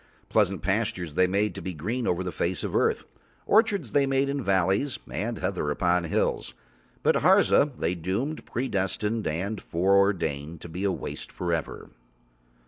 Pleasant 0.29 0.63
pastures 0.63 1.13
They 1.13 1.27
made 1.27 1.53
to 1.53 1.61
be 1.61 1.75
green 1.75 2.07
over 2.07 2.23
the 2.23 2.31
face 2.31 2.63
of 2.63 2.75
earth, 2.75 3.05
orchards 3.45 3.91
They 3.91 4.07
made 4.07 4.29
in 4.29 4.41
valleys 4.41 4.97
and 5.07 5.37
heather 5.37 5.69
upon 5.69 6.05
hills, 6.05 6.55
but 7.03 7.17
Harza 7.17 7.69
They 7.77 7.93
doomed, 7.93 8.43
predestined 8.47 9.27
and 9.27 9.61
foreordained 9.61 10.59
to 10.61 10.69
be 10.69 10.85
a 10.85 10.91
waste 10.91 11.31
for 11.31 11.53
ever. 11.53 11.91